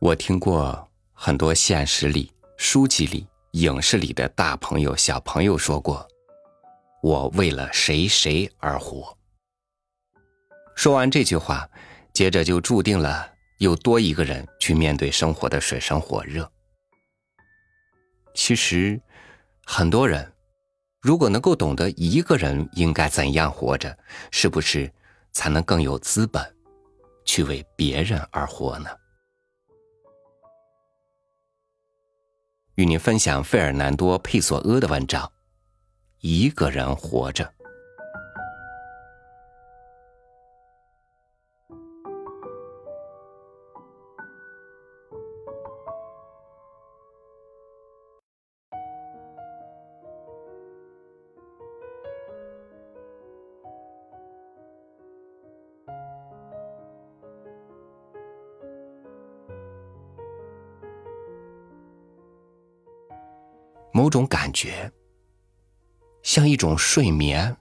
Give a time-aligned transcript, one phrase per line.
[0.00, 6.08] 我听过很多现实里、书籍里、影视里的大朋友、小朋友说过
[7.04, 9.14] ：“我为了谁谁而活。”
[10.74, 11.68] 说完这句话，
[12.14, 16.50] 接着就注定了又多一个人去面对生活的水深火热。
[18.34, 18.98] 其实，
[19.66, 20.32] 很多人
[21.02, 23.94] 如果能够懂得一个人应该怎样活着，
[24.30, 24.90] 是不是
[25.32, 26.42] 才能更有资本
[27.26, 28.88] 去为别人而活呢？
[32.80, 35.22] 与您分享费尔南多·佩索阿的文章
[36.20, 37.44] 《一个人活着》。
[64.00, 64.90] 某种感觉，
[66.22, 67.54] 像一种睡眠，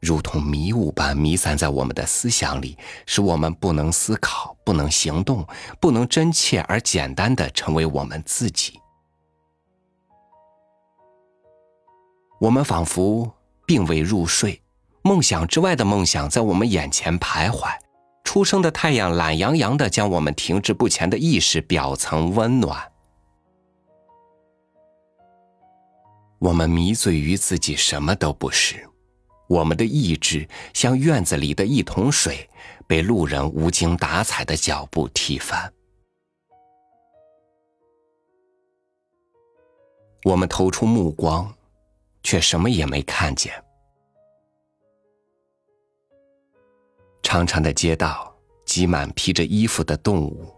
[0.00, 5.44] 如同迷雾般弥散在我们的思想里，使我们不能思考，不能行动，
[5.80, 8.80] 不能真切而简单的成为我们自己。
[12.40, 13.28] 我们仿佛
[13.66, 14.62] 并未入睡，
[15.02, 17.68] 梦想之外的梦想在我们眼前徘徊。
[18.22, 22.92] 初升的太阳懒洋洋的将我们停滞不前的意识表层温暖。
[26.38, 28.88] 我们迷醉于自己什么都不是，
[29.48, 32.48] 我们的意志像院子里的一桶水，
[32.86, 35.72] 被路人无精打采的脚步踢翻。
[40.24, 41.52] 我们投出目光，
[42.22, 43.52] 却什么也没看见。
[47.22, 50.54] 长长的街道挤满披着衣服的动物，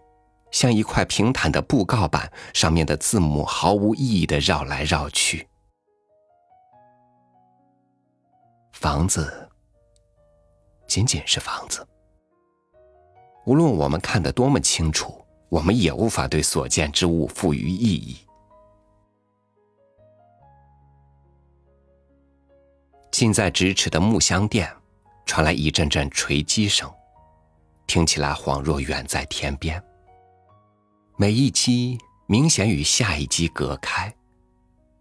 [0.51, 5.47] 像一块平坦的布告板，上面的字母毫无意义的绕来绕去。
[8.81, 9.47] 房子
[10.89, 11.87] 仅仅是房子，
[13.45, 18.17] 无论我们看得多么清楚，我们也无法对所见之物赋予意义。
[23.11, 24.75] 近在咫尺的木箱店
[25.27, 26.91] 传来一阵阵锤击声，
[27.87, 29.83] 听起来恍若远在天边。
[31.19, 34.11] 每一击明显与下一击隔开，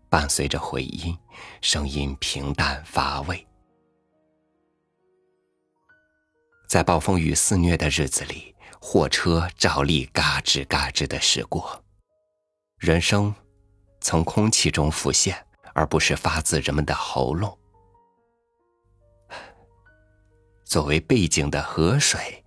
[0.09, 1.17] 伴随着回音，
[1.61, 3.45] 声音平淡乏味。
[6.69, 11.83] 在暴风雨肆虐的日子里，货车照例嘎吱嘎吱的驶过，
[12.77, 13.33] 人声
[14.01, 17.57] 从空气中浮现，而不是发自人们的喉咙。
[20.63, 22.45] 作为背景的河水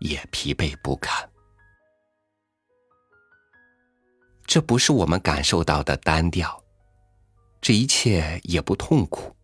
[0.00, 1.30] 也疲惫不堪。
[4.44, 6.64] 这不是我们感受到的单调，
[7.60, 9.36] 这一切也不痛苦。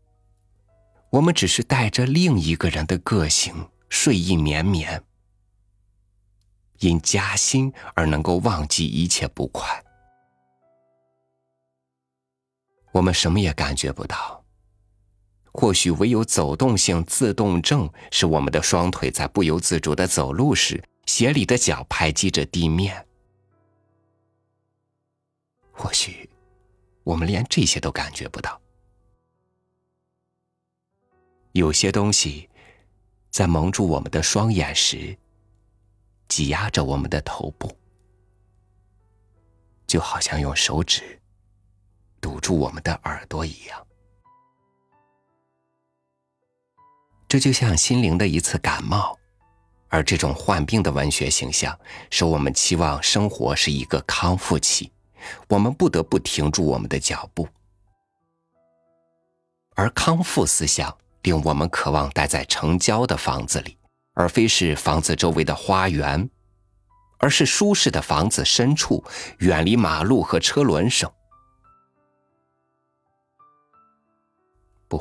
[1.11, 3.55] 我们只是带着另一个人的个性。
[3.93, 5.05] 睡意绵绵，
[6.79, 9.85] 因加薪而能够忘记一切不快。
[12.91, 14.43] 我们什么也感觉不到，
[15.53, 23.07] 或许唯有走动性自动症使我们的双腿在不由自主的走路时，鞋里的脚拍击着地面。
[25.71, 26.29] 或许
[27.05, 28.59] 我们连这些都感觉不到。
[31.53, 32.49] 有些东西。
[33.32, 35.16] 在蒙住我们的双眼时，
[36.28, 37.75] 挤压着我们的头部，
[39.87, 41.19] 就好像用手指
[42.20, 43.87] 堵住我们的耳朵一样。
[47.26, 49.19] 这就像心灵的一次感冒，
[49.88, 51.76] 而这种患病的文学形象，
[52.10, 54.93] 使我们期望生活是一个康复期，
[55.49, 57.49] 我们不得不停住我们的脚步，
[59.75, 60.94] 而康复思想。
[61.22, 63.79] 令我们渴望待在城郊的房子里，
[64.14, 66.29] 而非是房子周围的花园，
[67.19, 69.05] 而是舒适的房子深处，
[69.38, 71.11] 远离马路和车轮声。
[74.88, 75.00] 不，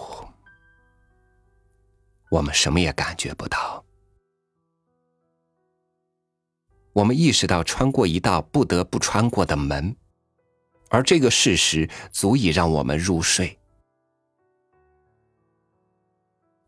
[2.29, 3.83] 我们什么也感觉不到。
[6.93, 9.95] 我们意识到穿过一道不得不穿过的门，
[10.89, 13.57] 而这个事实足以让我们入睡。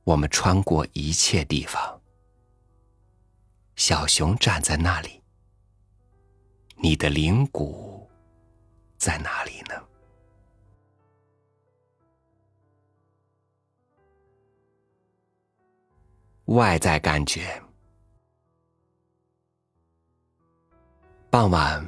[0.04, 2.02] 我们穿过一切地方，
[3.76, 5.22] 小熊站在那里。
[6.76, 8.06] 你的灵骨
[8.98, 9.82] 在哪里呢？
[16.48, 17.62] 外在感觉，
[21.30, 21.88] 傍晚，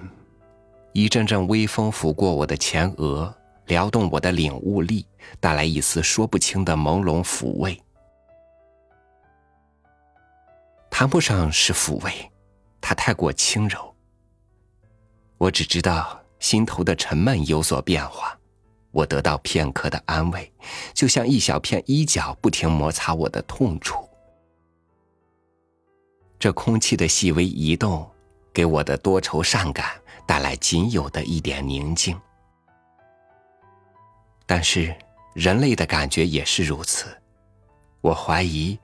[0.94, 3.36] 一阵阵微风拂过我的前额，
[3.66, 5.06] 撩动我的领悟力，
[5.42, 7.78] 带来一丝说不清的朦胧抚慰。
[10.98, 12.32] 谈不上是抚慰，
[12.80, 13.94] 它太过轻柔。
[15.38, 18.40] 我只知道心头的沉闷有所变化，
[18.92, 20.50] 我得到片刻的安慰，
[20.94, 24.08] 就像一小片衣角不停摩擦我的痛处。
[26.40, 28.10] 这空气的细微移动。
[28.54, 32.18] 给我的多愁善感带来仅有的一点宁静，
[34.46, 34.96] 但是
[35.34, 37.22] 人类的感觉也是如此。
[38.00, 38.80] 我怀疑，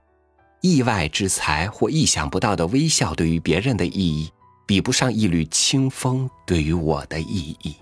[0.62, 4.32] 意外之财或意想不到的微笑对于别人的意义，
[4.68, 7.76] 比不上一缕清风对于我的意义。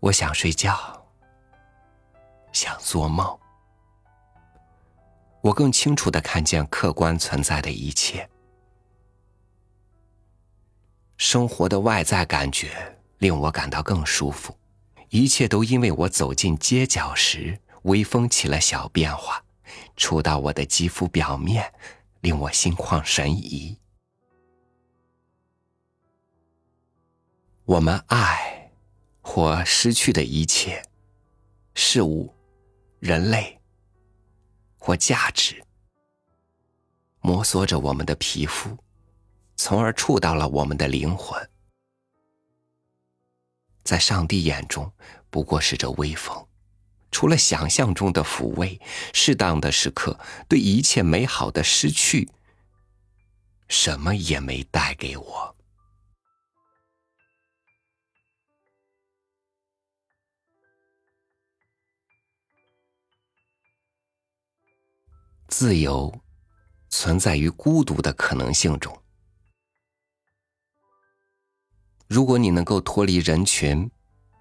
[0.00, 1.06] 我想睡觉，
[2.52, 3.38] 想做梦。
[5.40, 8.28] 我更清楚的看见客观存在的一切，
[11.16, 12.70] 生活的外在感觉
[13.18, 14.54] 令我感到更舒服，
[15.10, 19.42] 一切都因为我走进街角时，微风起了小变化，
[19.96, 21.72] 触到我的肌肤表面，
[22.20, 23.76] 令我心旷神怡。
[27.64, 28.70] 我们爱
[29.20, 30.82] 或失去的一切
[31.74, 32.34] 事物，
[33.00, 33.54] 人类。
[34.80, 35.62] 或价值，
[37.20, 38.74] 摩挲着我们的皮肤，
[39.54, 41.38] 从而触到了我们的灵魂。
[43.88, 44.92] 在上帝眼中，
[45.30, 46.46] 不过是这微风，
[47.10, 48.78] 除了想象中的抚慰，
[49.14, 52.30] 适当的时刻对一切美好的失去，
[53.66, 55.56] 什么也没带给我。
[65.48, 66.20] 自由
[66.90, 68.97] 存在于孤独的可能性中。
[72.08, 73.88] 如果你能够脱离人群，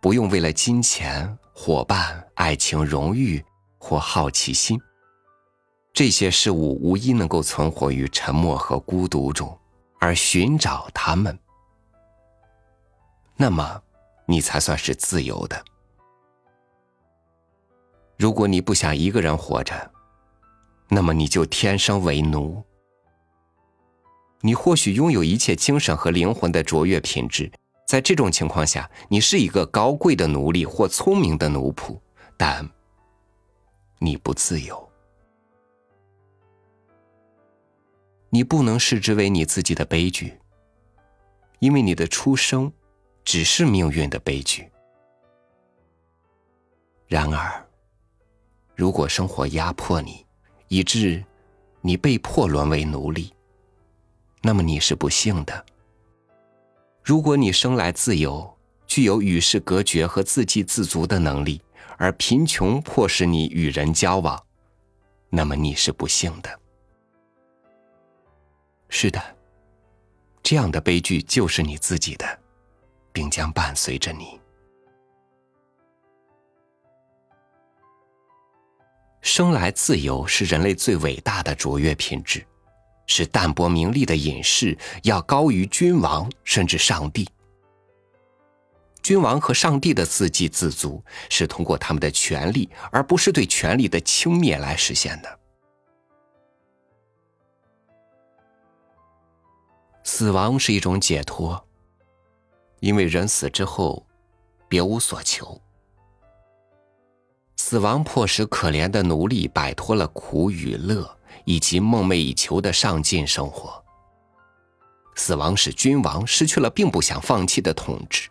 [0.02, 3.44] 不用为了金钱、伙伴、爱情、荣誉
[3.78, 4.80] 或好奇心，
[5.92, 9.60] 这些事物无一能够存活于沉默和孤独中，
[10.00, 11.38] 而寻找他们，
[13.36, 13.82] 那么
[14.26, 15.62] 你才算是自由的。
[18.16, 19.92] 如果你不想一个人活着，
[20.88, 22.64] 那么你就天生为奴。
[24.42, 27.52] 你或许拥有一切精神和灵魂的卓越品质，
[27.88, 31.98] 在这种情况下，你是一个高贵的奴隶或聪明的奴仆，
[32.38, 32.70] 但
[34.00, 34.88] 你不自由。
[38.30, 40.38] 你不能视之为你自己的悲剧，
[41.60, 42.72] 因为你的出生
[43.24, 44.70] 只是命运的悲剧。
[47.08, 47.66] 然而，
[48.76, 50.26] 如果生活压迫你，
[50.68, 51.24] 以致
[51.82, 53.34] 你被迫沦为奴隶，
[54.42, 55.66] 那么你是不幸的。
[57.04, 61.62] 如果你生来自由，具有与世隔绝和自给自足的能力，
[61.98, 64.42] 而贫穷迫使你与人交往，
[65.30, 66.60] 那么你是不幸的。
[68.90, 69.22] 是的，
[70.42, 72.40] 这样的悲剧就是你自己的，
[73.12, 74.40] 并将伴随着你。
[79.22, 82.46] 生来自由是人类最伟大的卓越品质，
[83.08, 87.28] 是淡泊名利的隐士要高于君王甚至上帝。
[89.02, 95.40] 君王和上帝的自给自足是通过他们的权力，而不是对权力的轻蔑来实现的。
[100.04, 101.66] 死亡是一种解脱，
[102.82, 104.06] 因为人死之后
[104.68, 105.62] 别无所求。
[107.56, 113.84] 死亡迫使可怜的奴隶摆脱了苦与乐，以及梦寐以求的上进生活。
[115.16, 118.30] 死亡使君王失去了并不想放弃的统治，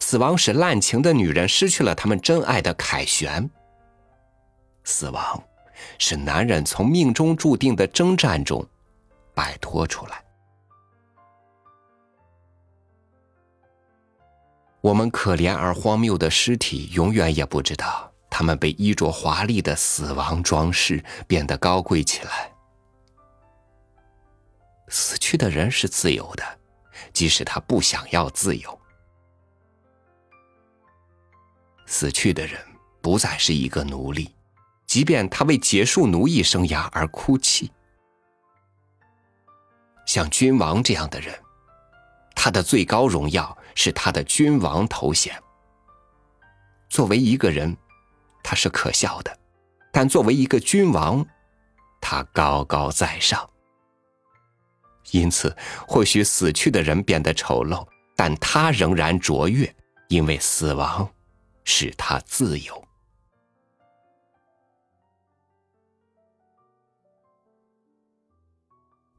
[0.00, 3.48] 死亡使滥情的女人失去了他们真爱的凯旋。
[4.84, 5.42] 死亡
[5.98, 8.66] 使男人从命中注定的征战中
[9.34, 10.22] 摆脱出来。
[14.80, 18.12] 我们可怜而荒谬的尸体，永远也不知道。
[18.38, 22.52] 他们被衣着华丽的死亡装饰，变得高贵起来。
[24.88, 26.44] 死去的人是自由的，
[27.14, 28.78] 即使他不想要自由。
[31.86, 32.60] 死去的人
[33.00, 34.34] 不再是一个奴隶，
[34.84, 37.72] 即便他为结束奴役生涯而哭泣。
[40.04, 41.34] 像君王这样的人，
[42.34, 45.42] 他的最高荣耀是他的君王头衔。
[46.90, 47.74] 作为一个人。
[48.48, 49.38] 他是可笑的，
[49.92, 51.26] 但作为一个君王，
[52.00, 53.44] 他高高在上。
[55.10, 55.52] 因此，
[55.88, 57.84] 或许死去的人变得丑陋，
[58.14, 59.74] 但他仍然卓越，
[60.06, 61.12] 因为死亡
[61.64, 62.84] 使他自由。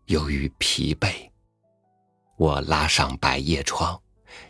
[0.06, 1.30] 由于疲惫，
[2.38, 4.02] 我拉上百叶窗，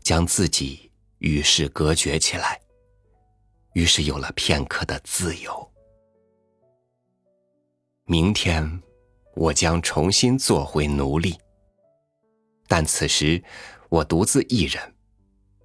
[0.04, 2.62] 将自己与世隔绝起来，
[3.78, 5.72] 于是有了片刻的自由。
[8.06, 8.82] 明天，
[9.36, 11.40] 我将重新做回奴隶，
[12.68, 13.44] 但此时
[13.90, 14.96] 我独自一人，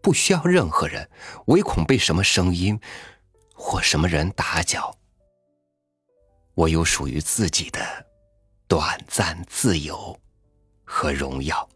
[0.03, 1.09] 不需要任何人，
[1.47, 2.79] 唯恐被什么声音
[3.55, 4.95] 或什么人打搅。
[6.53, 7.81] 我有属于自己的。
[8.69, 10.19] 短暂自由
[10.83, 11.69] 和荣耀，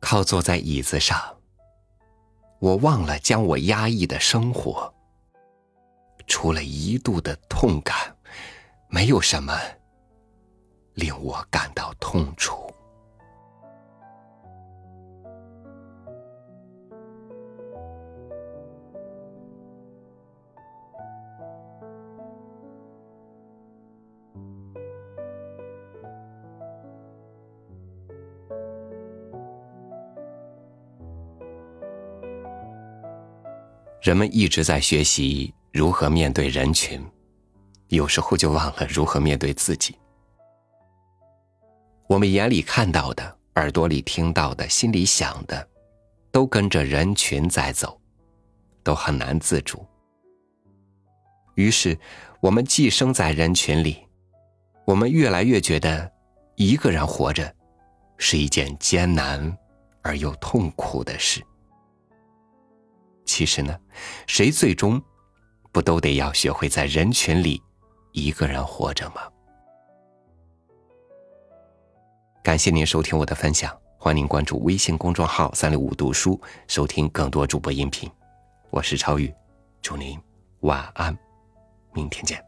[0.00, 1.37] 靠坐在椅子上，
[2.60, 4.92] 我忘了将我压抑的生活。
[6.26, 7.96] 除了一度的痛感，
[8.88, 9.58] 没有什么
[10.94, 12.67] 令我感到痛楚。
[34.00, 37.04] 人们一直在学习如何面对人群，
[37.88, 39.96] 有时候就忘了如何面对自己。
[42.06, 45.68] 我们眼里看到的、耳朵里听到的、心里想的，
[46.30, 48.00] 都跟着人群在走，
[48.84, 49.84] 都很难自主。
[51.56, 51.98] 于是，
[52.40, 54.06] 我们寄生在人群里，
[54.86, 56.10] 我们越来越觉得
[56.54, 57.52] 一个人活着
[58.16, 59.58] 是一件艰难
[60.02, 61.42] 而又痛苦的事。
[63.28, 63.78] 其实呢，
[64.26, 65.00] 谁最终
[65.70, 67.62] 不都得要学会在人群里
[68.12, 69.20] 一个人活着吗？
[72.42, 78.10] 感谢您收听我的分享，欢迎您关注微信公众号“三六五读书”，收听更多主播音频。
[78.70, 79.32] 我是超宇，
[79.82, 80.18] 祝您
[80.60, 81.16] 晚安，
[81.92, 82.47] 明天见。